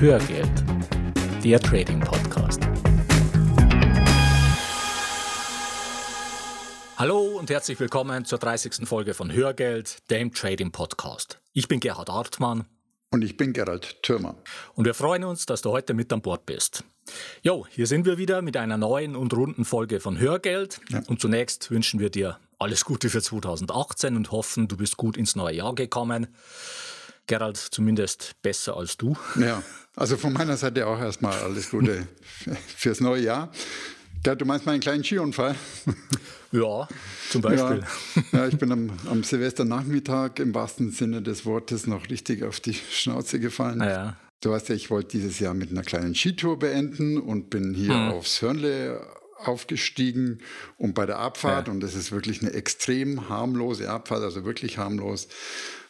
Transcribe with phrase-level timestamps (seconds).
[0.00, 0.64] Hörgeld,
[1.42, 2.60] der Trading Podcast.
[6.96, 8.86] Hallo und herzlich willkommen zur 30.
[8.86, 11.40] Folge von Hörgeld, dem Trading Podcast.
[11.52, 12.66] Ich bin Gerhard Artmann.
[13.10, 14.36] Und ich bin Gerald Thürmer.
[14.76, 16.84] Und wir freuen uns, dass du heute mit an Bord bist.
[17.42, 20.80] Jo, hier sind wir wieder mit einer neuen und runden Folge von Hörgeld.
[20.90, 21.02] Ja.
[21.08, 25.34] Und zunächst wünschen wir dir alles Gute für 2018 und hoffen, du bist gut ins
[25.34, 26.28] neue Jahr gekommen.
[27.28, 29.16] Gerald, zumindest besser als du.
[29.38, 29.62] Ja,
[29.94, 32.08] also von meiner Seite auch erstmal alles Gute
[32.76, 33.52] fürs neue Jahr.
[34.24, 35.54] Gerald, du meinst meinen kleinen Skiunfall?
[36.50, 36.88] Ja,
[37.30, 37.84] zum Beispiel.
[38.32, 42.58] Ja, ja ich bin am, am Silvesternachmittag im wahrsten Sinne des Wortes noch richtig auf
[42.58, 43.80] die Schnauze gefallen.
[43.80, 44.16] Ja.
[44.40, 47.94] Du weißt ja, ich wollte dieses Jahr mit einer kleinen Skitour beenden und bin hier
[47.94, 48.12] hm.
[48.12, 49.06] aufs Hörnle
[49.36, 50.40] aufgestiegen
[50.76, 51.72] und bei der Abfahrt, ja.
[51.72, 55.28] und das ist wirklich eine extrem harmlose Abfahrt, also wirklich harmlos,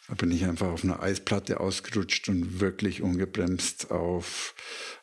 [0.08, 4.54] da bin ich einfach auf einer Eisplatte ausgerutscht und wirklich ungebremst auf,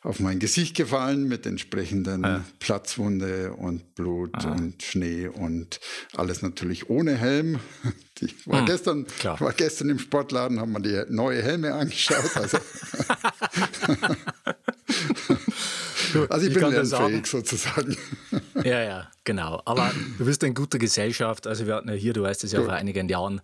[0.02, 2.44] auf mein Gesicht gefallen mit entsprechenden ja.
[2.58, 4.50] Platzwunde und Blut Aha.
[4.50, 5.78] und Schnee und
[6.16, 7.60] alles natürlich ohne Helm.
[8.18, 12.34] Ich war, hm, gestern, war gestern im Sportladen, haben wir die neue Helme angeschaut.
[12.34, 12.56] Also,
[16.28, 17.96] also ich, ich bin lernfähig sozusagen.
[18.64, 19.60] Ja, ja, genau.
[19.66, 21.46] Aber du bist in guter Gesellschaft.
[21.46, 23.42] Also wir hatten ja hier, du weißt es ja, vor einigen Jahren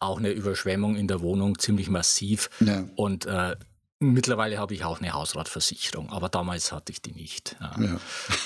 [0.00, 2.48] auch eine Überschwemmung in der Wohnung, ziemlich massiv.
[2.60, 2.84] Ja.
[2.96, 3.56] Und äh,
[4.00, 7.56] Mittlerweile habe ich auch eine Hausratversicherung, aber damals hatte ich die nicht.
[7.60, 7.74] Ja.
[7.80, 8.00] Ja.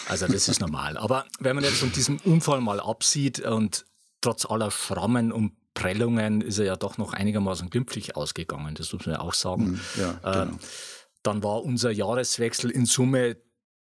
[0.09, 0.97] Also das ist normal.
[0.97, 3.85] Aber wenn man jetzt von diesem Unfall mal absieht und
[4.21, 9.07] trotz aller Schrammen und Prellungen ist er ja doch noch einigermaßen glimpflich ausgegangen, das muss
[9.07, 9.67] man ja auch sagen.
[9.67, 10.43] Hm, ja, genau.
[10.43, 10.59] ähm,
[11.23, 13.37] dann war unser Jahreswechsel in Summe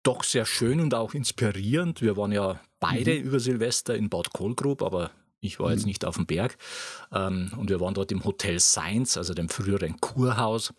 [0.08, 2.02] doch sehr schön und auch inspirierend.
[2.02, 3.26] Wir waren ja beide mhm.
[3.26, 5.88] über Silvester in Bad Kohlgrub, aber ich war jetzt mhm.
[5.88, 6.58] nicht auf dem Berg.
[7.12, 10.74] Ähm, und wir waren dort im Hotel Science, also dem früheren Kurhaus.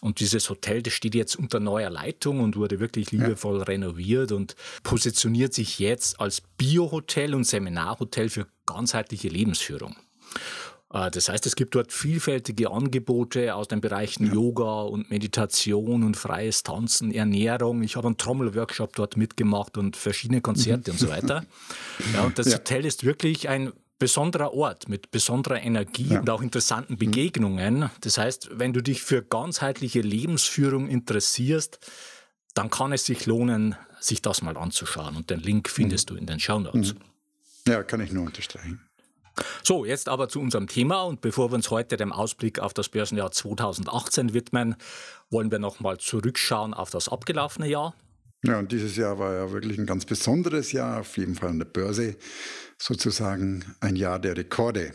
[0.00, 3.64] Und dieses Hotel, das steht jetzt unter neuer Leitung und wurde wirklich liebevoll ja.
[3.64, 9.94] renoviert und positioniert sich jetzt als Biohotel und Seminarhotel für ganzheitliche Lebensführung.
[10.92, 14.34] Äh, das heißt, es gibt dort vielfältige Angebote aus den Bereichen ja.
[14.34, 17.82] Yoga und Meditation und freies Tanzen, Ernährung.
[17.82, 20.94] Ich habe einen Trommelworkshop dort mitgemacht und verschiedene Konzerte mhm.
[20.94, 21.44] und so weiter.
[22.14, 22.54] Ja, und das ja.
[22.54, 26.20] Hotel ist wirklich ein besonderer Ort mit besonderer Energie ja.
[26.20, 26.98] und auch interessanten mhm.
[26.98, 27.90] Begegnungen.
[28.00, 31.78] Das heißt, wenn du dich für ganzheitliche Lebensführung interessierst,
[32.54, 35.16] dann kann es sich lohnen, sich das mal anzuschauen.
[35.16, 36.14] Und den Link findest mhm.
[36.14, 36.94] du in den Show Notes.
[37.66, 38.80] Ja, kann ich nur unterstreichen.
[39.62, 42.88] So, jetzt aber zu unserem Thema und bevor wir uns heute dem Ausblick auf das
[42.88, 44.76] Börsenjahr 2018 widmen,
[45.30, 47.94] wollen wir nochmal zurückschauen auf das abgelaufene Jahr.
[48.44, 51.60] Ja, und dieses Jahr war ja wirklich ein ganz besonderes Jahr, auf jeden Fall an
[51.60, 52.16] der Börse,
[52.76, 54.92] sozusagen ein Jahr der Rekorde.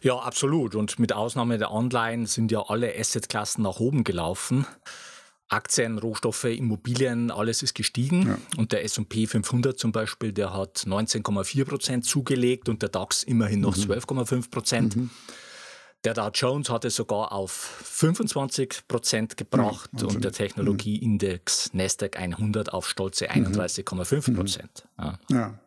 [0.00, 0.74] Ja, absolut.
[0.74, 4.66] Und mit Ausnahme der Anleihen sind ja alle Assetklassen nach oben gelaufen.
[5.48, 8.26] Aktien, Rohstoffe, Immobilien, alles ist gestiegen.
[8.26, 8.38] Ja.
[8.56, 13.60] Und der S&P 500 zum Beispiel, der hat 19,4 Prozent zugelegt und der DAX immerhin
[13.60, 13.82] noch mhm.
[13.82, 14.96] 12,5 Prozent.
[14.96, 15.10] Mhm.
[16.04, 22.16] Der Dow Jones hat es sogar auf 25 Prozent gebracht ja, und der Technologieindex Nasdaq
[22.16, 24.36] 100 auf stolze 31,5 mhm.
[24.36, 24.88] Prozent.
[25.30, 25.58] Ja.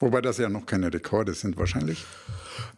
[0.00, 2.04] Wobei das ja noch keine Rekorde sind wahrscheinlich.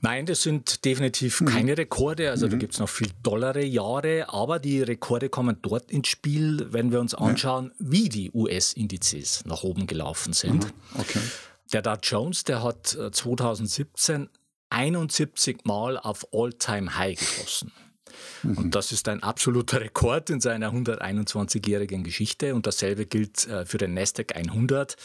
[0.00, 1.46] Nein, das sind definitiv mhm.
[1.46, 2.30] keine Rekorde.
[2.30, 2.50] Also mhm.
[2.50, 6.90] da gibt es noch viel dollare Jahre, aber die Rekorde kommen dort ins Spiel, wenn
[6.90, 7.86] wir uns anschauen, ja.
[7.90, 10.64] wie die US-Indizes nach oben gelaufen sind.
[10.64, 11.00] Mhm.
[11.00, 11.20] Okay.
[11.72, 14.28] Der Dow Jones, der hat 2017 äh,
[14.70, 17.72] 71 Mal auf All-Time-High geschossen.
[18.42, 18.58] Mhm.
[18.58, 22.54] Und das ist ein absoluter Rekord in seiner 121-jährigen Geschichte.
[22.54, 24.96] Und dasselbe gilt äh, für den Nasdaq 100.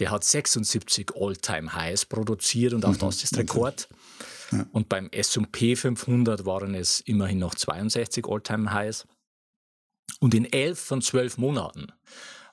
[0.00, 2.98] Der hat 76 All-Time-Highs produziert und auch mhm.
[2.98, 3.88] das ist Rekord.
[4.50, 4.66] Ja.
[4.72, 9.06] Und beim S&P 500 waren es immerhin noch 62 All-Time-Highs.
[10.18, 11.92] Und in elf von zwölf Monaten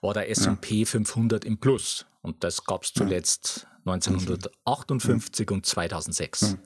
[0.02, 0.86] war der S&P ja.
[0.86, 2.06] 500 im Plus.
[2.22, 3.94] Und das gab es zuletzt ja.
[3.94, 5.56] 1958 ja.
[5.56, 6.58] und 2006.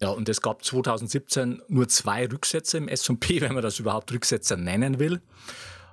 [0.00, 4.56] Ja, und es gab 2017 nur zwei Rücksätze im S&P, wenn man das überhaupt Rücksetzer
[4.56, 5.20] nennen will.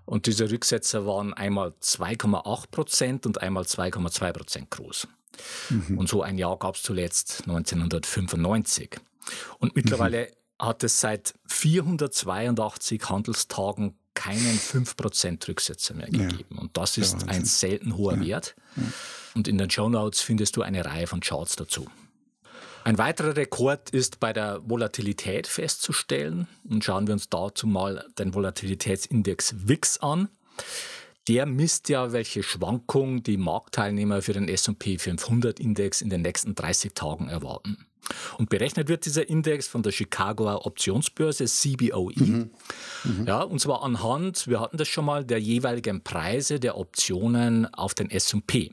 [0.09, 5.07] Und diese Rücksetzer waren einmal 2,8 Prozent und einmal 2,2 Prozent groß.
[5.69, 5.99] Mhm.
[5.99, 8.97] Und so ein Jahr gab es zuletzt 1995.
[9.59, 10.65] Und mittlerweile mhm.
[10.65, 16.55] hat es seit 482 Handelstagen keinen 5% Rücksetzer mehr gegeben.
[16.55, 16.57] Ja.
[16.57, 18.25] Und das ist ein selten hoher ja.
[18.25, 18.55] Wert.
[19.35, 21.85] Und in den Show Notes findest du eine Reihe von Charts dazu.
[22.89, 26.47] Ein weiterer Rekord ist bei der Volatilität festzustellen.
[26.67, 30.29] Und schauen wir uns dazu mal den Volatilitätsindex WIX an.
[31.27, 36.55] Der misst ja, welche Schwankungen die Marktteilnehmer für den S&P 500 Index in den nächsten
[36.55, 37.77] 30 Tagen erwarten.
[38.39, 42.13] Und berechnet wird dieser Index von der Chicagoer Optionsbörse CBOE.
[42.15, 42.49] Mhm.
[43.03, 43.27] Mhm.
[43.27, 47.93] Ja, und zwar anhand, wir hatten das schon mal, der jeweiligen Preise der Optionen auf
[47.93, 48.71] den S&P.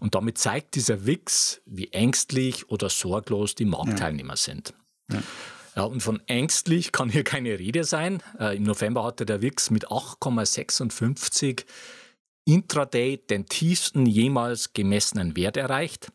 [0.00, 4.36] Und damit zeigt dieser WIX, wie ängstlich oder sorglos die Marktteilnehmer ja.
[4.36, 4.74] sind.
[5.12, 5.22] Ja.
[5.76, 8.22] Ja, und von ängstlich kann hier keine Rede sein.
[8.40, 11.66] Äh, Im November hatte der WIX mit 8,56
[12.46, 16.10] intraday den tiefsten jemals gemessenen Wert erreicht.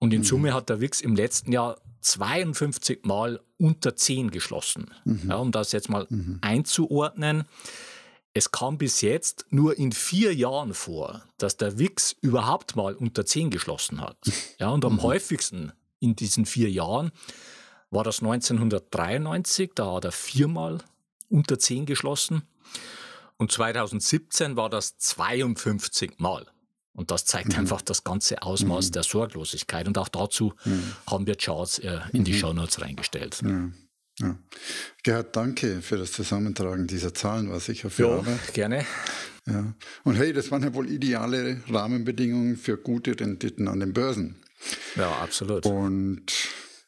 [0.00, 0.24] Und in mhm.
[0.24, 4.90] Summe hat der WIX im letzten Jahr 52 Mal unter 10 geschlossen.
[5.04, 5.28] Mhm.
[5.28, 6.38] Ja, um das jetzt mal mhm.
[6.40, 7.44] einzuordnen.
[8.34, 13.26] Es kam bis jetzt nur in vier Jahren vor, dass der WIX überhaupt mal unter
[13.26, 14.16] 10 geschlossen hat.
[14.58, 15.02] Ja, und am mhm.
[15.02, 17.10] häufigsten in diesen vier Jahren
[17.90, 20.78] war das 1993, da hat er viermal
[21.28, 22.42] unter 10 geschlossen.
[23.36, 26.46] Und 2017 war das 52 Mal.
[26.94, 27.60] Und das zeigt mhm.
[27.60, 28.92] einfach das ganze Ausmaß mhm.
[28.92, 29.88] der Sorglosigkeit.
[29.88, 30.92] Und auch dazu mhm.
[31.08, 32.36] haben wir Charts äh, in die mhm.
[32.36, 33.42] Show Notes reingestellt.
[34.22, 34.38] Ja.
[35.02, 38.54] Gerhard, danke für das Zusammentragen dieser Zahlen, was ich für ja, Arbeit.
[38.54, 38.86] gerne.
[39.46, 39.74] Ja.
[40.04, 44.36] Und hey, das waren ja wohl ideale Rahmenbedingungen für gute Renditen an den Börsen.
[44.94, 45.66] Ja, absolut.
[45.66, 46.32] Und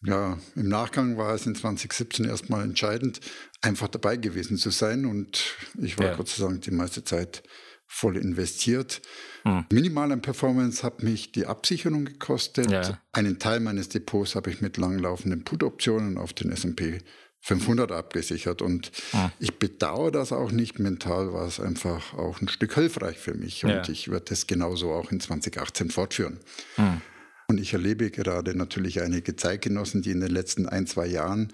[0.04, 3.20] ja, im Nachgang war es in 2017 erstmal entscheidend,
[3.62, 5.06] einfach dabei gewesen zu sein.
[5.06, 6.14] Und ich war ja.
[6.14, 7.42] Gott sei Dank die meiste Zeit
[7.86, 9.02] voll investiert.
[9.44, 9.66] Hm.
[9.72, 12.70] Minimal an Performance hat mich die Absicherung gekostet.
[12.70, 13.00] Ja.
[13.12, 17.00] Einen Teil meines Depots habe ich mit langlaufenden Put-Optionen auf den S&P
[17.44, 18.62] 500 abgesichert.
[18.62, 19.30] Und hm.
[19.38, 20.78] ich bedauere das auch nicht.
[20.78, 23.64] Mental war es einfach auch ein Stück hilfreich für mich.
[23.64, 23.88] Und ja.
[23.88, 26.40] ich werde das genauso auch in 2018 fortführen.
[26.76, 27.02] Hm.
[27.48, 31.52] Und ich erlebe gerade natürlich einige Zeitgenossen, die in den letzten ein, zwei Jahren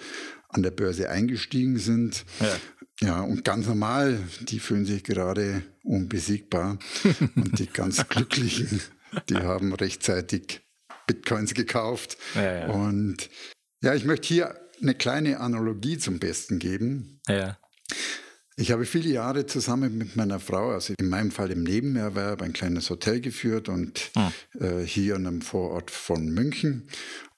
[0.48, 2.24] an der Börse eingestiegen sind.
[2.38, 2.56] Ja.
[3.02, 6.78] Ja, und ganz normal, die fühlen sich gerade unbesiegbar.
[7.34, 8.80] und die ganz Glücklichen,
[9.28, 10.60] die haben rechtzeitig
[11.06, 12.18] Bitcoins gekauft.
[12.34, 12.66] Ja, ja.
[12.68, 13.30] Und
[13.82, 17.20] ja, ich möchte hier eine kleine Analogie zum Besten geben.
[17.28, 17.58] Ja.
[18.56, 22.52] Ich habe viele Jahre zusammen mit meiner Frau, also in meinem Fall im Nebenerwerb, ein
[22.52, 24.32] kleines Hotel geführt und hm.
[24.60, 26.86] äh, hier in einem Vorort von München.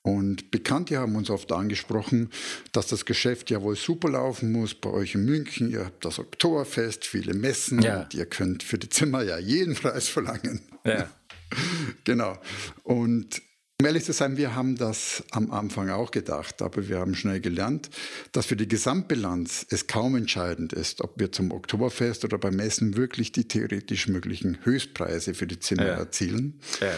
[0.02, 2.30] Und Bekannte haben uns oft angesprochen,
[2.72, 5.70] dass das Geschäft ja wohl super laufen muss bei euch in München.
[5.70, 8.02] Ihr habt das Oktoberfest, viele Messen ja.
[8.02, 10.60] und ihr könnt für die Zimmer ja jeden Preis verlangen.
[10.84, 11.08] Ja.
[12.02, 12.36] genau.
[12.82, 13.42] Und
[13.82, 17.40] um ehrlich zu sein, wir haben das am Anfang auch gedacht, aber wir haben schnell
[17.40, 17.90] gelernt,
[18.30, 22.96] dass für die Gesamtbilanz es kaum entscheidend ist, ob wir zum Oktoberfest oder beim Messen
[22.96, 25.94] wirklich die theoretisch möglichen Höchstpreise für die Zimmer ja.
[25.94, 26.60] erzielen.
[26.80, 26.92] Ja.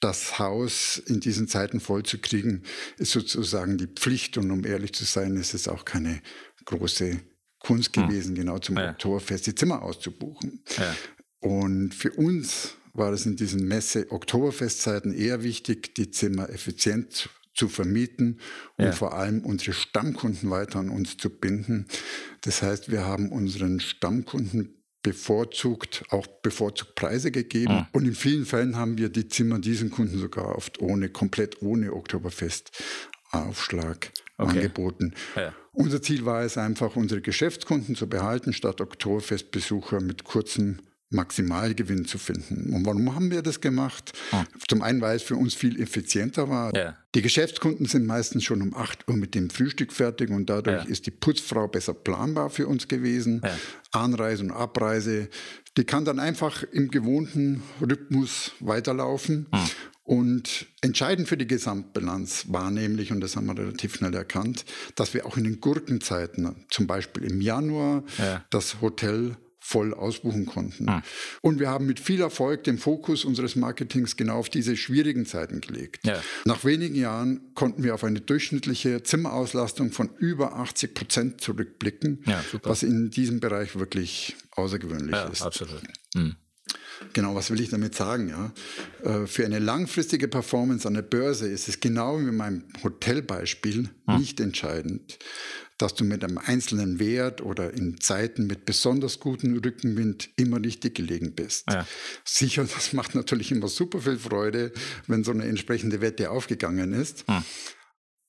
[0.00, 2.62] Das Haus in diesen Zeiten vollzukriegen,
[2.98, 6.20] ist sozusagen die Pflicht und um ehrlich zu sein, ist es auch keine
[6.66, 7.20] große
[7.58, 8.06] Kunst hm.
[8.06, 8.44] gewesen, hm.
[8.44, 8.90] genau zum ja.
[8.90, 10.62] Oktoberfest die Zimmer auszubuchen.
[11.40, 18.38] Und für uns war es in diesen Messe-Oktoberfestzeiten eher wichtig, die Zimmer effizient zu vermieten
[18.76, 18.92] und ja.
[18.92, 21.86] vor allem unsere Stammkunden weiter an uns zu binden.
[22.42, 27.74] Das heißt, wir haben unseren Stammkunden bevorzugt, auch bevorzugt Preise gegeben.
[27.74, 27.86] Mhm.
[27.92, 31.94] Und in vielen Fällen haben wir die Zimmer diesen Kunden sogar oft ohne, komplett ohne
[31.94, 34.50] Oktoberfest-Aufschlag okay.
[34.50, 35.14] angeboten.
[35.34, 35.52] Ja.
[35.72, 42.18] Unser Ziel war es einfach, unsere Geschäftskunden zu behalten, statt Oktoberfestbesucher mit kurzem Maximalgewinn zu
[42.18, 42.74] finden.
[42.74, 44.12] Und warum haben wir das gemacht?
[44.30, 44.44] Ah.
[44.68, 46.74] Zum einen, weil es für uns viel effizienter war.
[46.76, 46.96] Ja.
[47.14, 50.90] Die Geschäftskunden sind meistens schon um 8 Uhr mit dem Frühstück fertig und dadurch ja.
[50.90, 53.40] ist die Putzfrau besser planbar für uns gewesen.
[53.42, 53.58] Ja.
[53.92, 55.30] Anreise und Abreise,
[55.78, 59.46] die kann dann einfach im gewohnten Rhythmus weiterlaufen.
[59.50, 59.66] Ah.
[60.04, 65.12] Und entscheidend für die Gesamtbilanz war nämlich, und das haben wir relativ schnell erkannt, dass
[65.12, 68.04] wir auch in den Gurkenzeiten, zum Beispiel im Januar,
[68.48, 69.36] das Hotel
[69.68, 70.88] voll ausbuchen konnten.
[70.88, 71.02] Ah.
[71.42, 75.60] Und wir haben mit viel Erfolg den Fokus unseres Marketings genau auf diese schwierigen Zeiten
[75.60, 76.06] gelegt.
[76.06, 76.22] Ja.
[76.46, 82.42] Nach wenigen Jahren konnten wir auf eine durchschnittliche Zimmerauslastung von über 80 Prozent zurückblicken, ja,
[82.62, 85.42] was in diesem Bereich wirklich außergewöhnlich ja, ist.
[85.42, 85.82] Absolut.
[86.14, 86.36] Mhm.
[87.12, 88.28] Genau, was will ich damit sagen?
[88.28, 88.52] Ja?
[89.02, 93.90] Äh, für eine langfristige Performance an der Börse ist es genau wie in meinem Hotelbeispiel
[94.06, 94.18] hm.
[94.18, 95.18] nicht entscheidend,
[95.78, 100.96] dass du mit einem einzelnen Wert oder in Zeiten mit besonders gutem Rückenwind immer richtig
[100.96, 101.64] gelegen bist.
[101.70, 101.86] Ja.
[102.24, 104.72] Sicher, das macht natürlich immer super viel Freude,
[105.06, 107.24] wenn so eine entsprechende Wette aufgegangen ist.
[107.28, 107.44] Hm.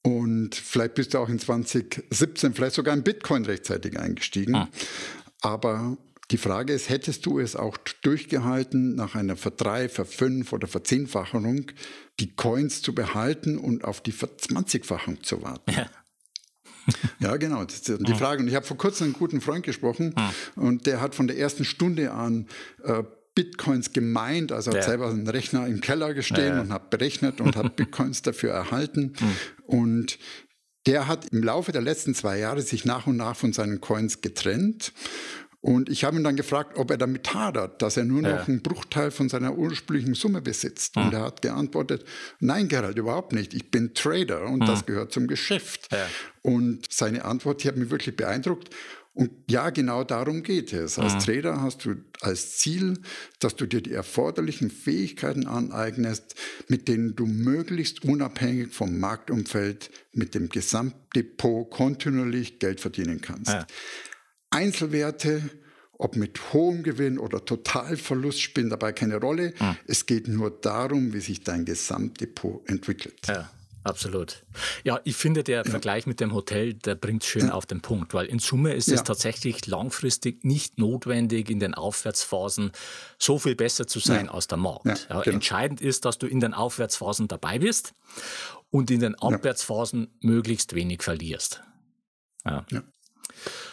[0.01, 4.55] Und vielleicht bist du auch in 2017 vielleicht sogar in Bitcoin rechtzeitig eingestiegen.
[4.55, 4.67] Hm.
[5.41, 5.97] Aber
[6.31, 11.71] die Frage ist, hättest du es auch durchgehalten, nach einer Verdrei-, Verfünf- oder Verzehnfachung
[12.19, 15.71] die Coins zu behalten und auf die Verzwanzigfachung zu warten?
[15.71, 15.89] Ja.
[17.19, 17.63] Ja, genau.
[17.63, 18.41] Das ist die Frage.
[18.41, 20.13] Und ich habe vor kurzem einen guten Freund gesprochen
[20.55, 22.47] und der hat von der ersten Stunde an
[22.83, 23.03] äh,
[23.35, 24.77] Bitcoins gemeint, also ja.
[24.77, 26.61] hat selber einen Rechner im Keller gestehen ja.
[26.61, 29.13] und hat berechnet und hat Bitcoins dafür erhalten.
[29.19, 29.35] Mhm.
[29.65, 30.19] Und
[30.85, 34.21] der hat im Laufe der letzten zwei Jahre sich nach und nach von seinen Coins
[34.21, 34.93] getrennt.
[35.61, 38.43] Und ich habe ihn dann gefragt, ob er damit hadert, dass er nur noch ja.
[38.43, 40.95] einen Bruchteil von seiner ursprünglichen Summe besitzt.
[40.95, 41.03] Mhm.
[41.03, 42.05] Und er hat geantwortet,
[42.39, 43.53] nein, Gerald, überhaupt nicht.
[43.53, 44.67] Ich bin Trader und mhm.
[44.67, 45.89] das gehört zum Geschäft.
[45.91, 46.07] Ja.
[46.41, 48.73] Und seine Antwort, die hat mich wirklich beeindruckt.
[49.13, 50.97] Und ja, genau darum geht es.
[50.97, 51.19] Als mhm.
[51.19, 52.99] Trader hast du als Ziel,
[53.39, 56.35] dass du dir die erforderlichen Fähigkeiten aneignest,
[56.69, 63.51] mit denen du möglichst unabhängig vom Marktumfeld mit dem Gesamtdepot kontinuierlich Geld verdienen kannst.
[63.51, 63.67] Ja.
[64.49, 65.49] Einzelwerte,
[65.97, 69.53] ob mit hohem Gewinn oder Totalverlust, spielen dabei keine Rolle.
[69.59, 69.77] Mhm.
[69.85, 73.27] Es geht nur darum, wie sich dein Gesamtdepot entwickelt.
[73.27, 73.49] Ja.
[73.83, 74.43] Absolut.
[74.83, 75.63] Ja, ich finde, der ja.
[75.63, 77.53] Vergleich mit dem Hotel, der bringt schön ja.
[77.53, 78.95] auf den Punkt, weil in Summe ist ja.
[78.95, 82.71] es tatsächlich langfristig nicht notwendig, in den Aufwärtsphasen
[83.17, 85.07] so viel besser zu sein als der Markt.
[85.07, 85.21] Genau.
[85.21, 87.93] Entscheidend ist, dass du in den Aufwärtsphasen dabei bist
[88.69, 91.63] und in den Abwärtsphasen möglichst wenig verlierst.
[92.45, 92.65] Ja.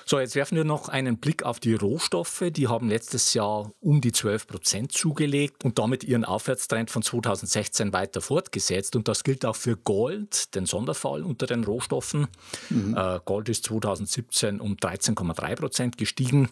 [0.04, 2.44] So, jetzt werfen wir noch einen Blick auf die Rohstoffe.
[2.50, 7.92] Die haben letztes Jahr um die 12 Prozent zugelegt und damit ihren Aufwärtstrend von 2016
[7.92, 8.96] weiter fortgesetzt.
[8.96, 12.28] Und das gilt auch für Gold, den Sonderfall unter den Rohstoffen.
[12.70, 12.96] Mhm.
[12.96, 16.48] Äh, Gold ist 2017 um 13,3 Prozent gestiegen.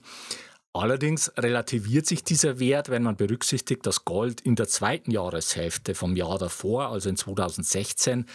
[0.72, 6.16] Allerdings relativiert sich dieser Wert, wenn man berücksichtigt, dass Gold in der zweiten Jahreshälfte vom
[6.16, 8.26] Jahr davor, also in 2016,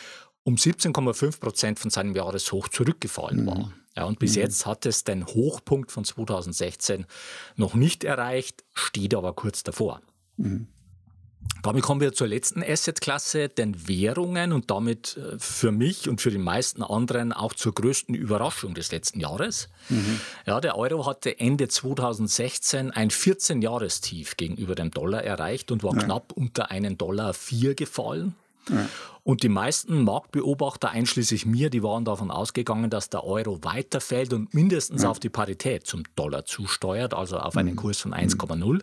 [0.44, 3.74] um 17,5 Prozent von seinem Jahreshoch zurückgefallen war.
[4.00, 4.44] Ja, und bis mhm.
[4.44, 7.06] jetzt hat es den Hochpunkt von 2016
[7.58, 10.00] noch nicht erreicht, steht aber kurz davor.
[10.38, 10.68] Mhm.
[11.64, 16.32] Damit kommen wir zur letzten Assetklasse, den Währungen und damit äh, für mich und für
[16.32, 19.68] die meisten anderen auch zur größten Überraschung des letzten Jahres.
[19.90, 20.22] Mhm.
[20.46, 26.04] Ja, der Euro hatte Ende 2016 ein 14-Jahrestief gegenüber dem Dollar erreicht und war ja.
[26.04, 28.34] knapp unter einen Dollar 4 gefallen.
[29.24, 34.54] Und die meisten Marktbeobachter, einschließlich mir, die waren davon ausgegangen, dass der Euro weiterfällt und
[34.54, 35.10] mindestens ja.
[35.10, 37.78] auf die Parität zum Dollar zusteuert, also auf einen mhm.
[37.78, 38.82] Kurs von 1,0.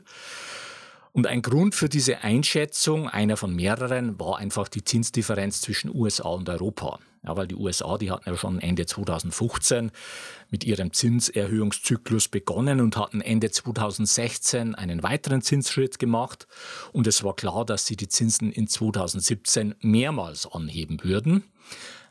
[1.17, 6.29] Und ein Grund für diese Einschätzung, einer von mehreren, war einfach die Zinsdifferenz zwischen USA
[6.29, 6.99] und Europa.
[7.25, 9.93] Ja, weil die USA, die hatten ja schon Ende 2015
[10.51, 16.47] mit ihrem Zinserhöhungszyklus begonnen und hatten Ende 2016 einen weiteren Zinsschritt gemacht.
[16.93, 21.45] Und es war klar, dass sie die Zinsen in 2017 mehrmals anheben würden.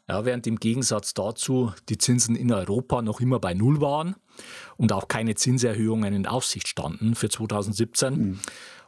[0.08, 4.16] Ja, während im Gegensatz dazu die Zinsen in Europa noch immer bei Null waren
[4.78, 8.14] und auch keine Zinserhöhungen in Aussicht standen für 2017.
[8.18, 8.40] Mhm.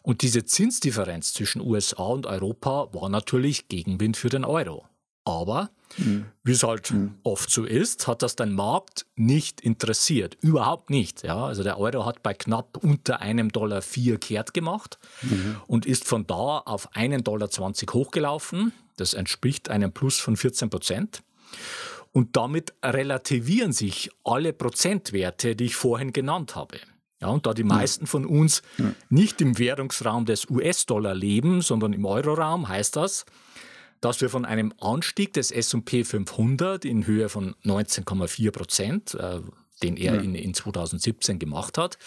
[0.07, 4.85] Und diese Zinsdifferenz zwischen USA und Europa war natürlich Gegenwind für den Euro.
[5.25, 6.27] Aber mhm.
[6.45, 7.15] wie es halt mhm.
[7.23, 10.37] oft so ist, hat das den Markt nicht interessiert.
[10.39, 11.23] Überhaupt nicht.
[11.23, 15.57] Ja, also der Euro hat bei knapp unter einem Dollar vier kehrt gemacht mhm.
[15.67, 18.71] und ist von da auf einen Dollar 20 hochgelaufen.
[18.95, 21.21] Das entspricht einem Plus von 14 Prozent.
[22.13, 26.77] Und damit relativieren sich alle Prozentwerte, die ich vorhin genannt habe.
[27.21, 28.93] Ja, und da die meisten von uns ja.
[29.09, 33.25] nicht im Währungsraum des US-Dollar leben, sondern im Euroraum, heißt das,
[34.01, 39.39] dass wir von einem Anstieg des S&P 500 in Höhe von 19,4 Prozent, äh,
[39.81, 40.21] den er ja.
[40.21, 41.97] in, in 2017 gemacht hat,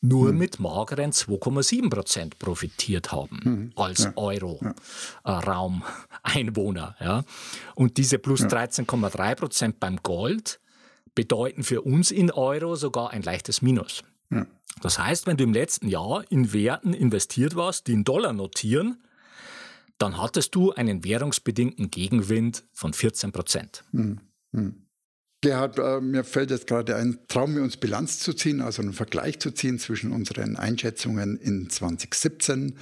[0.00, 0.38] nur mhm.
[0.38, 3.72] mit mageren 2,7 Prozent profitiert haben mhm.
[3.76, 4.14] als ja.
[4.16, 6.96] Euro-Raum-Einwohner.
[6.98, 7.06] Ja.
[7.06, 7.22] ja.
[7.74, 10.58] Und diese plus 13,3 Prozent beim Gold
[11.14, 14.02] bedeuten für uns in Euro sogar ein leichtes Minus.
[14.82, 19.02] Das heißt, wenn du im letzten Jahr in Werten investiert warst, die in Dollar notieren,
[19.98, 23.84] dann hattest du einen währungsbedingten Gegenwind von 14 Prozent.
[23.92, 24.20] Hm,
[24.52, 24.86] hm.
[25.42, 28.92] Gerhard, äh, mir fällt jetzt gerade ein, trauen wir uns Bilanz zu ziehen, also einen
[28.92, 32.78] Vergleich zu ziehen zwischen unseren Einschätzungen in 2017.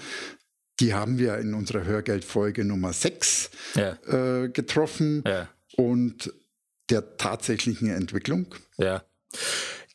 [0.80, 3.98] Die haben wir in unserer Hörgeldfolge Nummer 6 ja.
[4.06, 5.48] äh, getroffen ja.
[5.76, 6.32] und
[6.90, 8.54] der tatsächlichen Entwicklung.
[8.76, 9.04] Ja.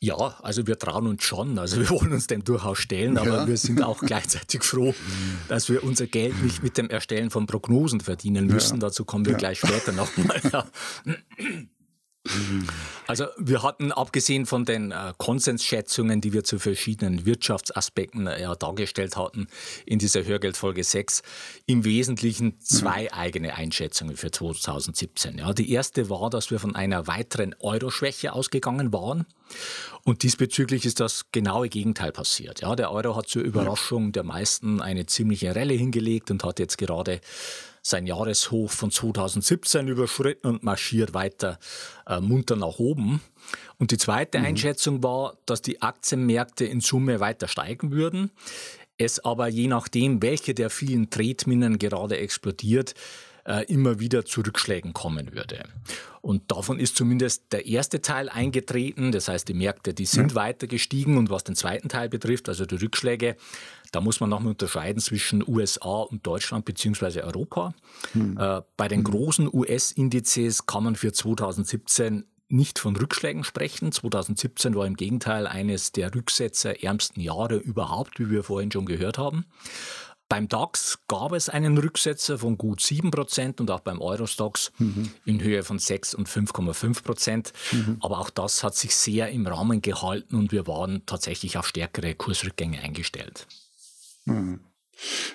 [0.04, 1.58] Ja, also wir trauen uns schon.
[1.58, 3.46] Also wir wollen uns dem durchaus stellen, aber ja.
[3.46, 4.94] wir sind auch gleichzeitig froh,
[5.48, 8.74] dass wir unser Geld nicht mit dem Erstellen von Prognosen verdienen müssen.
[8.74, 8.80] Ja.
[8.80, 9.38] Dazu kommen wir ja.
[9.38, 10.40] gleich später nochmal.
[13.06, 19.16] Also wir hatten abgesehen von den äh, Konsensschätzungen, die wir zu verschiedenen Wirtschaftsaspekten äh, dargestellt
[19.16, 19.46] hatten
[19.84, 21.22] in dieser Hörgeldfolge 6,
[21.66, 23.08] im Wesentlichen zwei mhm.
[23.12, 25.38] eigene Einschätzungen für 2017.
[25.38, 29.26] Ja, die erste war, dass wir von einer weiteren Euro-Schwäche ausgegangen waren.
[30.04, 32.62] Und diesbezüglich ist das genaue Gegenteil passiert.
[32.62, 36.78] Ja, der Euro hat zur Überraschung der meisten eine ziemliche Relle hingelegt und hat jetzt
[36.78, 37.20] gerade
[37.86, 41.58] sein Jahreshoch von 2017 überschritten und marschiert weiter
[42.06, 43.20] äh, munter nach oben.
[43.78, 44.46] Und die zweite mhm.
[44.46, 48.30] Einschätzung war, dass die Aktienmärkte in Summe weiter steigen würden.
[48.96, 52.94] es aber je nachdem, welche der vielen Tretminen gerade explodiert,
[53.44, 55.64] äh, immer wieder zu Rückschlägen kommen würde.
[56.22, 59.12] Und davon ist zumindest der erste Teil eingetreten.
[59.12, 60.36] Das heißt, die Märkte, die sind ja.
[60.36, 61.18] weiter gestiegen.
[61.18, 63.36] Und was den zweiten Teil betrifft, also die Rückschläge,
[63.94, 67.22] da muss man nochmal unterscheiden zwischen USA und Deutschland bzw.
[67.22, 67.74] Europa.
[68.12, 68.36] Hm.
[68.38, 69.04] Äh, bei den hm.
[69.04, 73.92] großen US-Indizes kann man für 2017 nicht von Rückschlägen sprechen.
[73.92, 79.46] 2017 war im Gegenteil eines der rücksetzerärmsten Jahre überhaupt, wie wir vorhin schon gehört haben.
[80.28, 85.10] Beim DAX gab es einen Rücksetzer von gut 7% und auch beim Eurostox mhm.
[85.24, 87.52] in Höhe von 6 und 5,5%.
[87.72, 87.98] Mhm.
[88.00, 92.14] Aber auch das hat sich sehr im Rahmen gehalten und wir waren tatsächlich auf stärkere
[92.14, 93.46] Kursrückgänge eingestellt.
[94.24, 94.60] Mhm.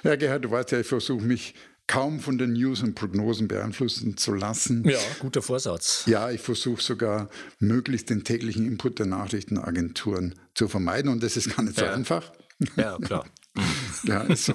[0.03, 1.53] Ja, Gerhard, du weißt ja, ich versuche mich
[1.89, 4.87] kaum von den News und Prognosen beeinflussen zu lassen.
[4.87, 6.03] Ja, guter Vorsatz.
[6.05, 11.55] Ja, ich versuche sogar möglichst den täglichen Input der Nachrichtenagenturen zu vermeiden und das ist
[11.55, 12.31] gar nicht so einfach.
[12.75, 13.25] Ja, klar.
[14.03, 14.53] ja, ist so.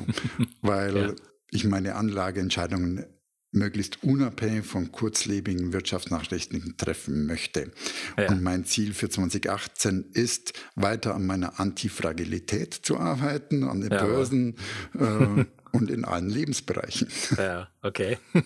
[0.63, 1.15] Weil ja.
[1.51, 3.05] ich meine Anlageentscheidungen
[3.55, 7.71] möglichst unabhängig von kurzlebigen Wirtschaftsnachrichten treffen möchte.
[8.19, 8.29] Ja.
[8.31, 14.05] Und mein Ziel für 2018 ist, weiter an meiner Antifragilität zu arbeiten, an den ja,
[14.05, 14.57] Börsen.
[14.99, 15.45] Äh,
[15.75, 17.09] und in allen Lebensbereichen.
[17.37, 18.19] Ja, okay.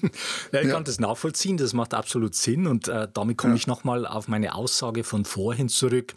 [0.52, 0.74] Ja, ich ja.
[0.74, 3.56] kann das nachvollziehen, das macht absolut Sinn und äh, damit komme ja.
[3.56, 6.14] ich nochmal auf meine Aussage von vorhin zurück,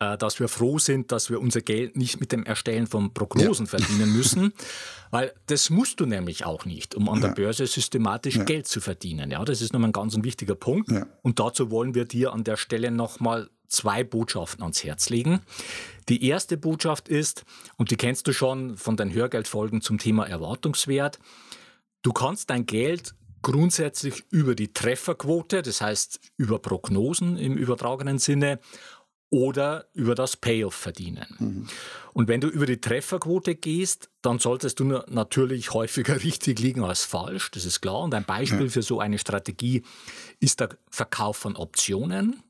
[0.00, 3.66] äh, dass wir froh sind, dass wir unser Geld nicht mit dem Erstellen von Prognosen
[3.66, 3.78] ja.
[3.78, 4.52] verdienen müssen,
[5.10, 9.30] weil das musst du nämlich auch nicht, um an der Börse systematisch Geld zu verdienen.
[9.30, 10.90] Ja, das ist nochmal ein ganz ein wichtiger Punkt
[11.22, 15.40] und dazu wollen wir dir an der Stelle nochmal zwei Botschaften ans Herz legen.
[16.08, 17.44] Die erste Botschaft ist,
[17.76, 21.18] und die kennst du schon von den Hörgeldfolgen zum Thema Erwartungswert,
[22.02, 28.58] du kannst dein Geld grundsätzlich über die Trefferquote, das heißt über Prognosen im übertragenen Sinne,
[29.30, 31.26] oder über das Payoff verdienen.
[31.38, 31.66] Mhm.
[32.14, 37.04] Und wenn du über die Trefferquote gehst, dann solltest du natürlich häufiger richtig liegen als
[37.04, 38.00] falsch, das ist klar.
[38.00, 38.70] Und ein Beispiel ja.
[38.70, 39.82] für so eine Strategie
[40.40, 42.42] ist der Verkauf von Optionen.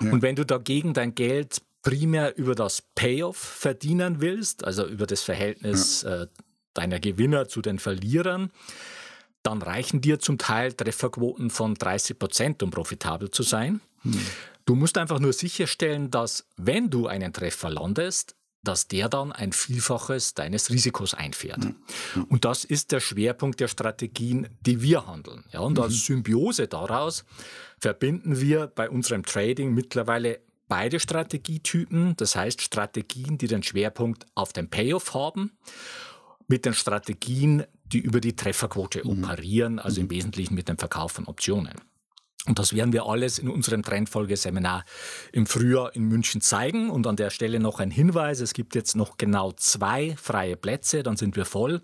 [0.00, 0.12] Ja.
[0.12, 5.22] Und wenn du dagegen dein Geld primär über das Payoff verdienen willst, also über das
[5.22, 6.22] Verhältnis ja.
[6.22, 6.26] äh,
[6.74, 8.50] deiner Gewinner zu den Verlierern,
[9.42, 13.80] dann reichen dir zum Teil Trefferquoten von 30 Prozent, um profitabel zu sein.
[14.02, 14.20] Hm.
[14.68, 19.52] Du musst einfach nur sicherstellen, dass wenn du einen Treffer landest, dass der dann ein
[19.52, 21.64] Vielfaches deines Risikos einfährt.
[21.64, 22.24] Mhm.
[22.28, 25.46] Und das ist der Schwerpunkt der Strategien, die wir handeln.
[25.54, 25.96] Ja, und als mhm.
[25.96, 27.24] Symbiose daraus
[27.80, 34.52] verbinden wir bei unserem Trading mittlerweile beide Strategietypen, das heißt Strategien, die den Schwerpunkt auf
[34.52, 35.52] dem Payoff haben,
[36.46, 39.24] mit den Strategien, die über die Trefferquote mhm.
[39.24, 40.10] operieren, also im mhm.
[40.10, 41.80] Wesentlichen mit dem Verkauf von Optionen.
[42.48, 44.84] Und das werden wir alles in unserem Trendfolgeseminar
[45.32, 46.90] im Frühjahr in München zeigen.
[46.90, 51.02] Und an der Stelle noch ein Hinweis, es gibt jetzt noch genau zwei freie Plätze,
[51.02, 51.82] dann sind wir voll.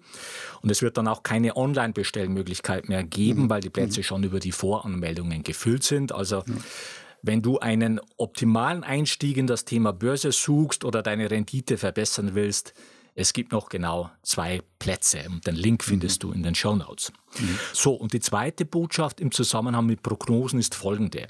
[0.62, 3.50] Und es wird dann auch keine Online-Bestellmöglichkeit mehr geben, mhm.
[3.50, 4.04] weil die Plätze mhm.
[4.04, 6.12] schon über die Voranmeldungen gefüllt sind.
[6.12, 6.54] Also ja.
[7.26, 12.74] Wenn du einen optimalen Einstieg in das Thema Börse suchst oder deine Rendite verbessern willst,
[13.16, 16.28] es gibt noch genau zwei Plätze und den Link findest mhm.
[16.28, 17.12] du in den Show Notes.
[17.38, 17.58] Mhm.
[17.72, 21.28] So, und die zweite Botschaft im Zusammenhang mit Prognosen ist folgende.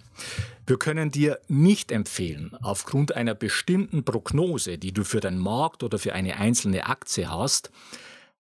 [0.66, 5.98] Wir können dir nicht empfehlen, aufgrund einer bestimmten Prognose, die du für den Markt oder
[5.98, 7.70] für eine einzelne Aktie hast,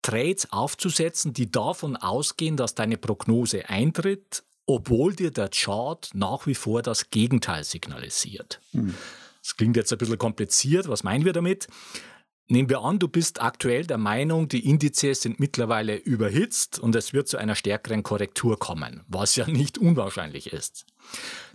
[0.00, 6.54] Trades aufzusetzen, die davon ausgehen, dass deine Prognose eintritt, obwohl dir der Chart nach wie
[6.54, 8.60] vor das Gegenteil signalisiert.
[8.72, 8.94] Mhm.
[9.42, 10.88] Das klingt jetzt ein bisschen kompliziert.
[10.88, 11.68] Was meinen wir damit?
[12.50, 17.12] Nehmen wir an, du bist aktuell der Meinung, die Indizes sind mittlerweile überhitzt und es
[17.12, 20.86] wird zu einer stärkeren Korrektur kommen, was ja nicht unwahrscheinlich ist.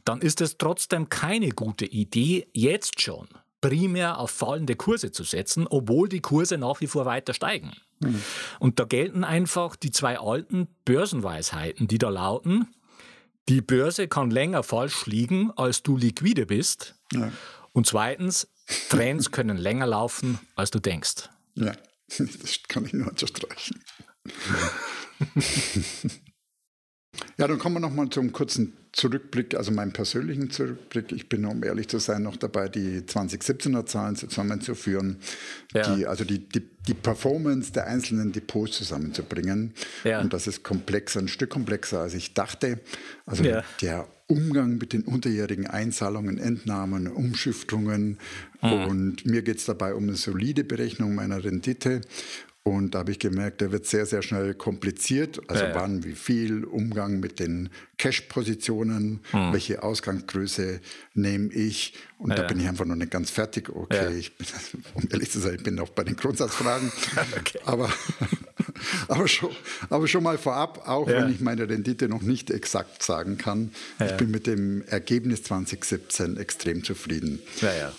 [0.06, 3.28] Dann ist es trotzdem keine gute Idee, jetzt schon
[3.64, 7.72] primär auf fallende Kurse zu setzen, obwohl die Kurse nach wie vor weiter steigen.
[8.02, 8.22] Mhm.
[8.60, 12.68] Und da gelten einfach die zwei alten Börsenweisheiten, die da lauten,
[13.50, 16.96] die Börse kann länger falsch liegen, als du liquide bist.
[17.14, 17.32] Ja.
[17.72, 18.50] Und zweitens,
[18.90, 21.30] Trends können länger laufen, als du denkst.
[21.56, 21.74] Ja,
[22.18, 23.84] das kann ich nur unterstreichen.
[27.38, 31.12] ja, dann kommen wir nochmal zum kurzen Zurückblick, also meinen persönlichen Zurückblick.
[31.12, 35.18] Ich bin, um ehrlich zu sein, noch dabei, die 2017er Zahlen zusammenzuführen,
[35.74, 35.96] ja.
[35.96, 39.74] die, also die, die, die, Performance der einzelnen Depots zusammenzubringen.
[40.04, 40.22] Ja.
[40.22, 42.80] Und das ist komplexer, ein Stück komplexer, als ich dachte.
[43.26, 43.64] Also ja.
[43.82, 48.20] der Umgang mit den unterjährigen Einzahlungen, Entnahmen, Umschiftungen.
[48.62, 48.72] Mhm.
[48.72, 52.02] Und mir geht es dabei um eine solide Berechnung meiner Rendite.
[52.66, 55.42] Und da habe ich gemerkt, der wird sehr, sehr schnell kompliziert.
[55.50, 55.76] Also ja, ja.
[55.76, 57.70] wann, wie viel, Umgang mit den
[58.04, 59.54] Cash-Positionen, hm.
[59.54, 60.82] welche Ausgangsgröße
[61.14, 61.94] nehme ich.
[62.18, 62.36] Und ja.
[62.36, 63.70] da bin ich einfach noch nicht ganz fertig.
[63.70, 64.10] Okay, ja.
[64.10, 64.46] ich bin,
[64.94, 66.92] um ehrlich zu sein, ich bin noch bei den Grundsatzfragen.
[67.38, 67.60] okay.
[67.64, 67.90] Aber
[69.08, 69.50] aber, schon,
[69.90, 71.18] aber schon mal vorab, auch ja.
[71.18, 73.72] wenn ich meine Rendite noch nicht exakt sagen kann,
[74.04, 77.40] ich bin mit dem Ergebnis 2017 extrem zufrieden.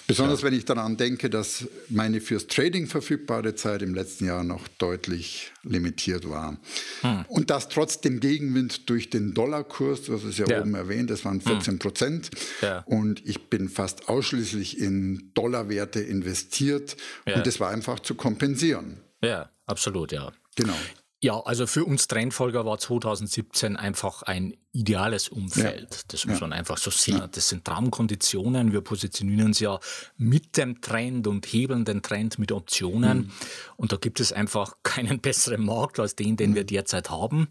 [0.06, 4.68] Besonders wenn ich daran denke, dass meine fürs Trading verfügbare Zeit im letzten Jahr noch
[4.78, 6.56] deutlich limitiert war.
[7.00, 7.24] Hm.
[7.28, 11.40] Und das trotz dem Gegenwind durch den Dollarkurs, das ist ja, oben erwähnt, das waren
[11.40, 11.78] 14 hm.
[11.78, 12.30] Prozent.
[12.60, 12.82] Hm.
[12.86, 16.96] Und ich bin fast ausschließlich in Dollarwerte investiert.
[17.26, 19.00] Und das war einfach zu kompensieren.
[19.22, 20.32] Ja, absolut, ja.
[20.56, 20.74] Genau.
[21.20, 25.94] Ja, also für uns Trendfolger war 2017 einfach ein ideales Umfeld.
[25.94, 26.00] Ja.
[26.08, 26.46] Das muss ja.
[26.46, 27.18] man einfach so sehen.
[27.18, 27.26] Ja.
[27.28, 28.72] Das sind Traumkonditionen.
[28.72, 29.78] Wir positionieren uns ja
[30.18, 33.18] mit dem Trend und hebeln den Trend mit Optionen.
[33.18, 33.30] Mhm.
[33.76, 36.54] Und da gibt es einfach keinen besseren Markt als den, den mhm.
[36.56, 37.48] wir derzeit haben.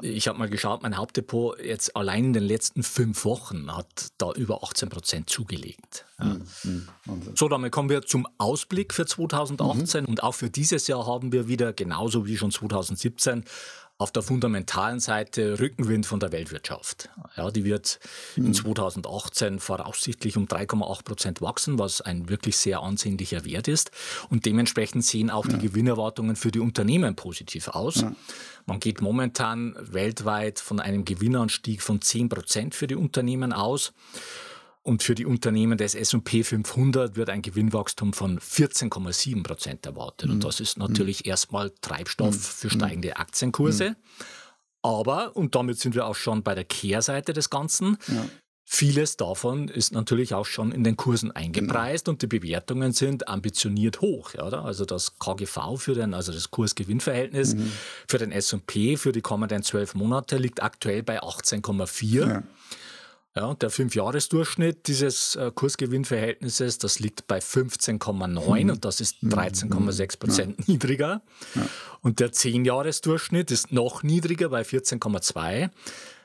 [0.00, 4.32] Ich habe mal geschaut, mein Hauptdepot jetzt allein in den letzten fünf Wochen hat da
[4.32, 6.06] über 18 Prozent zugelegt.
[6.18, 6.46] Mhm.
[6.62, 6.88] mhm.
[7.34, 10.04] So, damit kommen wir zum Ausblick für 2018.
[10.04, 10.08] Mhm.
[10.08, 13.44] Und auch für dieses Jahr haben wir wieder, genauso wie schon 2017,
[14.00, 17.10] auf der fundamentalen Seite Rückenwind von der Weltwirtschaft.
[17.36, 18.00] Ja, die wird
[18.34, 18.46] mhm.
[18.46, 23.90] in 2018 voraussichtlich um 3,8 Prozent wachsen, was ein wirklich sehr ansehnlicher Wert ist.
[24.30, 25.52] Und dementsprechend sehen auch ja.
[25.52, 28.00] die Gewinnerwartungen für die Unternehmen positiv aus.
[28.00, 28.14] Ja.
[28.64, 33.92] Man geht momentan weltweit von einem Gewinnanstieg von 10 Prozent für die Unternehmen aus.
[34.82, 40.30] Und für die Unternehmen des S&P 500 wird ein Gewinnwachstum von 14,7 Prozent erwartet.
[40.30, 40.40] Und mhm.
[40.40, 41.30] das ist natürlich mhm.
[41.30, 42.40] erstmal Treibstoff mhm.
[42.40, 43.96] für steigende Aktienkurse.
[44.82, 48.26] Aber, und damit sind wir auch schon bei der Kehrseite des Ganzen, ja.
[48.72, 52.14] Vieles davon ist natürlich auch schon in den Kursen eingepreist genau.
[52.14, 54.32] und die Bewertungen sind ambitioniert hoch.
[54.34, 57.72] Ja, also das KGV für den, also das Kursgewinnverhältnis mhm.
[58.06, 62.28] für den S&P für die kommenden zwölf Monate liegt aktuell bei 18,4.
[62.28, 62.42] Ja.
[63.36, 68.70] Ja, und der Fünfjahresdurchschnitt dieses äh, Kursgewinnverhältnisses, das liegt bei 15,9 mhm.
[68.70, 70.64] und das ist 13,6 Prozent ja.
[70.66, 71.22] niedriger.
[71.54, 71.66] Ja.
[72.00, 75.70] Und der Zehnjahresdurchschnitt ist noch niedriger bei 14,2.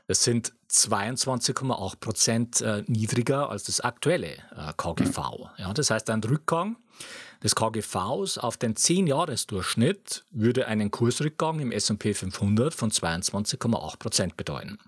[0.08, 5.18] Das sind 22,8 Prozent äh, niedriger als das aktuelle äh, KGV.
[5.58, 6.78] Ja, das heißt, ein Rückgang
[7.44, 14.80] des KGVs auf den 10-Jahres-Durchschnitt würde einen Kursrückgang im S&P 500 von 22,8 Prozent bedeuten.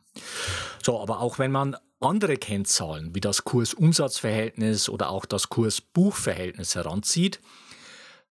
[0.83, 7.39] So, aber auch wenn man andere Kennzahlen wie das Kursumsatzverhältnis oder auch das Kursbuchverhältnis heranzieht,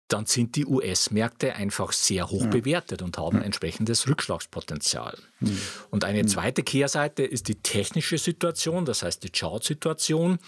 [0.08, 5.18] dann sind die US-Märkte einfach sehr hoch bewertet und haben entsprechendes Rückschlagspotenzial.
[5.40, 5.58] Mhm.
[5.90, 6.28] Und eine mhm.
[6.28, 10.38] zweite Kehrseite ist die technische Situation, das heißt die Chartsituation.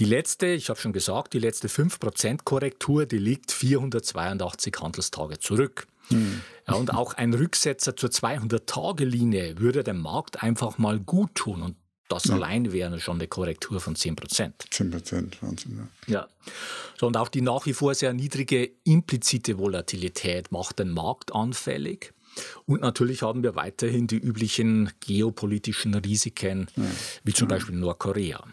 [0.00, 5.86] Die letzte, ich habe schon gesagt, die letzte 5% Korrektur, die liegt 482 Handelstage zurück.
[6.10, 6.40] Mhm.
[6.66, 11.62] Und auch ein Rücksetzer zur 200-Tage-Linie würde dem Markt einfach mal gut tun.
[11.62, 11.76] Und
[12.12, 12.34] das ja.
[12.34, 14.66] allein wäre schon eine Korrektur von 10 Prozent.
[14.70, 15.88] 10 Prozent, Wahnsinn.
[16.06, 16.14] Ja.
[16.14, 16.28] ja.
[16.98, 22.12] So, und auch die nach wie vor sehr niedrige implizite Volatilität macht den Markt anfällig.
[22.66, 26.84] Und natürlich haben wir weiterhin die üblichen geopolitischen Risiken, ja.
[27.24, 28.44] wie zum Beispiel Nordkorea.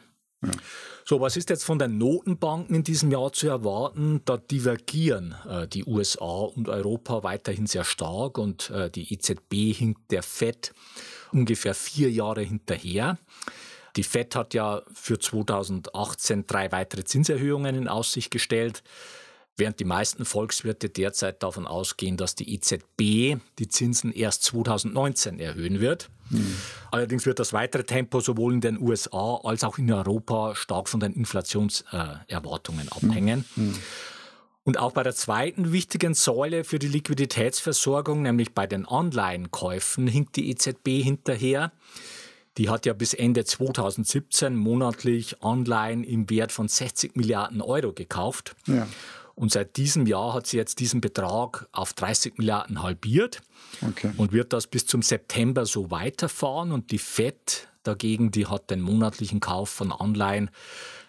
[1.10, 4.22] So, was ist jetzt von den Notenbanken in diesem Jahr zu erwarten?
[4.26, 10.12] Da divergieren äh, die USA und Europa weiterhin sehr stark und äh, die EZB hinkt
[10.12, 10.72] der FED
[11.32, 13.17] ungefähr vier Jahre hinterher.
[13.95, 18.84] Die FED hat ja für 2018 drei weitere Zinserhöhungen in Aussicht gestellt,
[19.60, 25.80] während die meisten Volkswirte derzeit davon ausgehen, dass die EZB die Zinsen erst 2019 erhöhen
[25.80, 26.10] wird.
[26.30, 26.56] Mhm.
[26.91, 31.00] Allerdings wird das weitere Tempo sowohl in den USA als auch in Europa stark von
[31.00, 33.45] den Inflationserwartungen äh, abhängen.
[33.56, 33.76] Mhm.
[34.63, 40.36] Und auch bei der zweiten wichtigen Säule für die Liquiditätsversorgung, nämlich bei den Anleihenkäufen, hinkt
[40.36, 41.72] die EZB hinterher.
[42.58, 48.56] Die hat ja bis Ende 2017 monatlich Anleihen im Wert von 60 Milliarden Euro gekauft.
[48.67, 48.88] Ja.
[49.39, 53.41] Und seit diesem Jahr hat sie jetzt diesen Betrag auf 30 Milliarden halbiert
[53.82, 54.12] okay.
[54.17, 56.73] und wird das bis zum September so weiterfahren.
[56.73, 60.49] Und die FED dagegen, die hat den monatlichen Kauf von Anleihen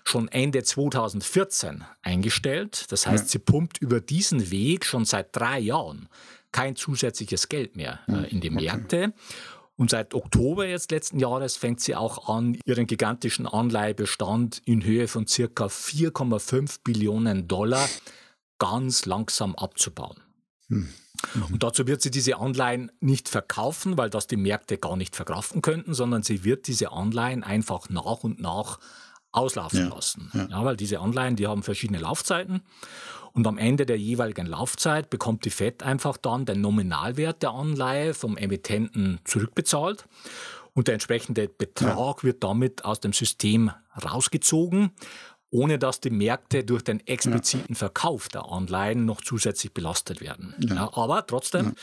[0.04, 2.86] schon Ende 2014 eingestellt.
[2.90, 3.30] Das heißt, ja.
[3.30, 6.08] sie pumpt über diesen Weg schon seit drei Jahren
[6.52, 9.06] kein zusätzliches Geld mehr äh, in die Märkte.
[9.06, 9.12] Okay.
[9.76, 15.08] Und seit Oktober jetzt letzten Jahres fängt sie auch an, ihren gigantischen Anleihebestand in Höhe
[15.08, 17.88] von circa 4,5 Billionen Dollar
[18.60, 20.22] ganz langsam abzubauen.
[20.68, 20.88] Hm.
[21.50, 25.60] Und dazu wird sie diese Anleihen nicht verkaufen, weil das die Märkte gar nicht verkraften
[25.62, 28.78] könnten, sondern sie wird diese Anleihen einfach nach und nach
[29.32, 30.30] auslaufen ja, lassen.
[30.32, 30.46] Ja.
[30.50, 30.64] ja.
[30.64, 32.62] weil diese Anleihen, die haben verschiedene Laufzeiten.
[33.32, 38.14] Und am Ende der jeweiligen Laufzeit bekommt die FED einfach dann den Nominalwert der Anleihe
[38.14, 40.06] vom Emittenten zurückbezahlt.
[40.74, 42.22] und der entsprechende Betrag ja.
[42.22, 43.70] wird damit aus dem System
[44.02, 44.92] rausgezogen
[45.50, 50.54] ohne dass die Märkte durch den expliziten Verkauf der Anleihen noch zusätzlich belastet werden.
[50.60, 50.90] Ja.
[50.94, 51.74] Aber trotzdem,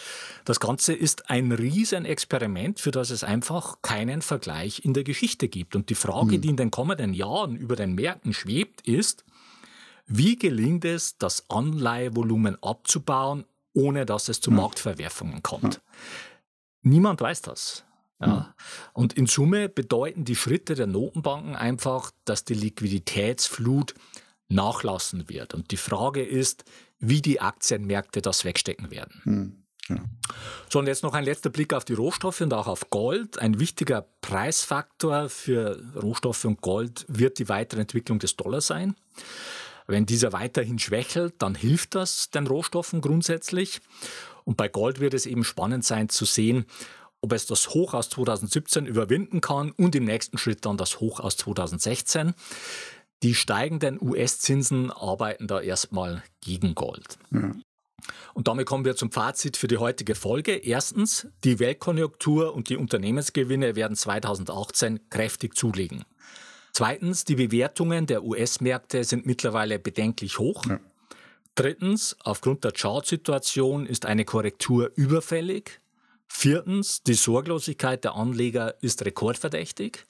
[0.45, 5.75] das Ganze ist ein Riesenexperiment, für das es einfach keinen Vergleich in der Geschichte gibt.
[5.75, 6.41] Und die Frage, mhm.
[6.41, 9.25] die in den kommenden Jahren über den Märkten schwebt, ist,
[10.05, 15.81] wie gelingt es, das Anleihevolumen abzubauen, ohne dass es zu Marktverwerfungen kommt?
[16.81, 17.83] Niemand weiß das.
[18.19, 18.55] Ja.
[18.93, 23.93] Und in Summe bedeuten die Schritte der Notenbanken einfach, dass die Liquiditätsflut
[24.49, 25.53] nachlassen wird.
[25.53, 26.63] Und die Frage ist,
[26.99, 29.21] wie die Aktienmärkte das wegstecken werden.
[29.23, 29.63] Hm.
[29.89, 30.03] Ja.
[30.69, 33.39] So, und jetzt noch ein letzter Blick auf die Rohstoffe und auch auf Gold.
[33.39, 38.95] Ein wichtiger Preisfaktor für Rohstoffe und Gold wird die weitere Entwicklung des Dollars sein.
[39.85, 43.79] Wenn dieser weiterhin schwächelt, dann hilft das den Rohstoffen grundsätzlich.
[44.43, 46.65] Und bei Gold wird es eben spannend sein zu sehen,
[47.21, 51.19] ob es das Hoch aus 2017 überwinden kann und im nächsten Schritt dann das Hoch
[51.19, 52.33] aus 2016.
[53.23, 57.17] Die steigenden US-Zinsen arbeiten da erstmal gegen Gold.
[57.31, 57.51] Ja.
[58.33, 60.55] Und damit kommen wir zum Fazit für die heutige Folge.
[60.55, 66.05] Erstens, die Weltkonjunktur und die Unternehmensgewinne werden 2018 kräftig zulegen.
[66.73, 70.63] Zweitens, die Bewertungen der US-Märkte sind mittlerweile bedenklich hoch.
[70.67, 70.79] Ja.
[71.55, 75.81] Drittens, aufgrund der Chartsituation ist eine Korrektur überfällig.
[76.27, 80.05] Viertens, die Sorglosigkeit der Anleger ist rekordverdächtig.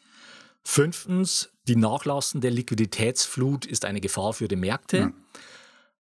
[0.64, 4.98] Fünftens, die nachlassende Liquiditätsflut ist eine Gefahr für die Märkte.
[4.98, 5.14] Ja.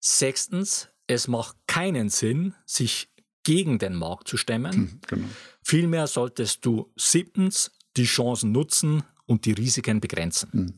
[0.01, 3.09] Sechstens, es macht keinen Sinn, sich
[3.43, 4.73] gegen den Markt zu stemmen.
[4.73, 5.29] Hm, genau.
[5.63, 10.53] Vielmehr solltest du siebtens die Chancen nutzen und die Risiken begrenzen.
[10.53, 10.75] Hm.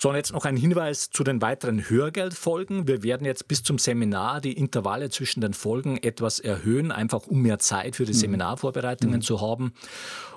[0.00, 2.86] So, und jetzt noch ein Hinweis zu den weiteren Hörgeldfolgen.
[2.86, 7.42] Wir werden jetzt bis zum Seminar die Intervalle zwischen den Folgen etwas erhöhen, einfach um
[7.42, 8.18] mehr Zeit für die mhm.
[8.18, 9.22] Seminarvorbereitungen mhm.
[9.22, 9.72] zu haben.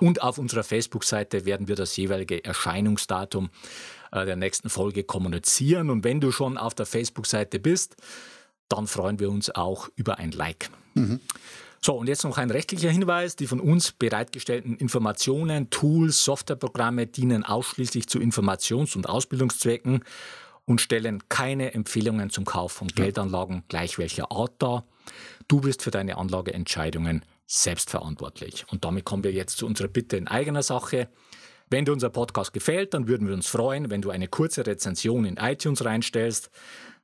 [0.00, 3.50] Und auf unserer Facebook-Seite werden wir das jeweilige Erscheinungsdatum
[4.10, 5.90] äh, der nächsten Folge kommunizieren.
[5.90, 7.94] Und wenn du schon auf der Facebook-Seite bist,
[8.68, 10.70] dann freuen wir uns auch über ein Like.
[10.94, 11.20] Mhm.
[11.84, 13.34] So, und jetzt noch ein rechtlicher Hinweis.
[13.34, 20.04] Die von uns bereitgestellten Informationen, Tools, Softwareprogramme dienen ausschließlich zu Informations- und Ausbildungszwecken
[20.64, 24.84] und stellen keine Empfehlungen zum Kauf von Geldanlagen gleich welcher Art dar.
[25.48, 28.64] Du bist für deine Anlageentscheidungen selbstverantwortlich.
[28.70, 31.08] Und damit kommen wir jetzt zu unserer Bitte in eigener Sache.
[31.72, 35.24] Wenn dir unser Podcast gefällt, dann würden wir uns freuen, wenn du eine kurze Rezension
[35.24, 36.50] in iTunes reinstellst.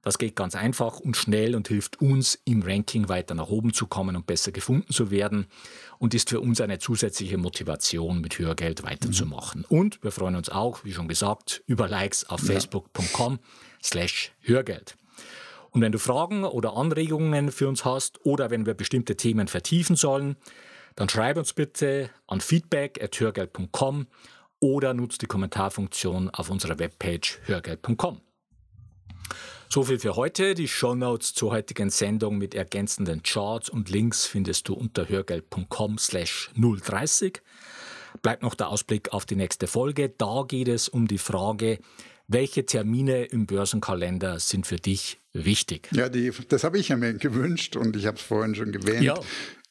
[0.03, 3.87] Das geht ganz einfach und schnell und hilft uns im Ranking weiter nach oben zu
[3.87, 5.47] kommen und besser gefunden zu werden
[5.99, 9.65] und ist für uns eine zusätzliche Motivation, mit Hörgeld weiterzumachen.
[9.71, 9.79] Mhm.
[9.79, 12.53] Und wir freuen uns auch, wie schon gesagt, über Likes auf ja.
[12.53, 13.39] facebook.com
[13.83, 14.97] slash Hörgeld.
[15.71, 19.97] Und wenn du Fragen oder Anregungen für uns hast oder wenn wir bestimmte Themen vertiefen
[19.97, 20.37] sollen,
[20.95, 24.09] dann schreib uns bitte an feedback.hörgeld.com
[24.61, 28.21] oder nutzt die Kommentarfunktion auf unserer Webpage hörgeld.com.
[29.71, 30.55] So viel für heute.
[30.55, 36.51] Die Shownotes zur heutigen Sendung mit ergänzenden Charts und Links findest du unter hörgeld.com slash
[36.57, 37.43] 030.
[38.23, 40.09] Bleibt noch der Ausblick auf die nächste Folge.
[40.09, 41.79] Da geht es um die Frage,
[42.29, 45.89] welche Termine im Börsenkalender sind für dich wichtig?
[45.93, 49.03] Ja, die, das habe ich ja mir gewünscht und ich habe es vorhin schon erwähnt.
[49.03, 49.19] Ja.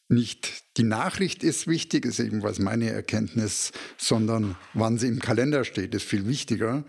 [0.09, 5.93] Nicht die Nachricht ist wichtig, ist ebenfalls meine Erkenntnis, sondern wann sie im Kalender steht,
[5.93, 6.85] ist viel wichtiger.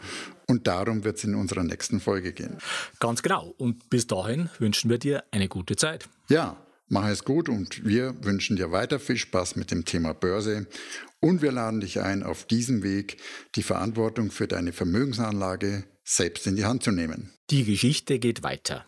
[0.46, 2.58] Und darum wird es in unserer nächsten Folge gehen.
[3.00, 3.54] Ganz genau.
[3.58, 6.08] Und bis dahin wünschen wir dir eine gute Zeit.
[6.28, 6.56] Ja,
[6.88, 10.66] mach es gut und wir wünschen dir weiter viel Spaß mit dem Thema Börse.
[11.20, 13.18] Und wir laden dich ein, auf diesem Weg
[13.56, 17.32] die Verantwortung für deine Vermögensanlage selbst in die Hand zu nehmen.
[17.50, 18.86] Die Geschichte geht weiter.